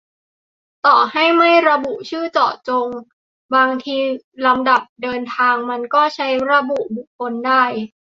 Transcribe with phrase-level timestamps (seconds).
[0.85, 2.87] -ต่อให้ไม่ระบุชื่อเจาะจง
[3.55, 3.97] บางที
[4.45, 7.63] ลำดับเดินทางมันก็ใช้ระบุบุคคลได้